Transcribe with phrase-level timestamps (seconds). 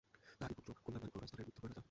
[0.39, 1.79] তাঁহারই পুত্র কল্যাণমাণিক্য রাজধরের মৃত্যুর পরে রাজা হন।